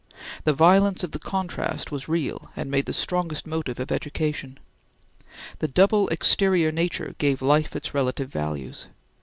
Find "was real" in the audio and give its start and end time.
1.91-2.49